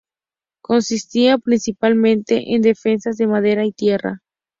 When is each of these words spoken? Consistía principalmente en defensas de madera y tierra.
Consistía 0.63 1.37
principalmente 1.37 2.55
en 2.55 2.63
defensas 2.63 3.17
de 3.17 3.27
madera 3.27 3.65
y 3.67 3.71
tierra. 3.71 4.23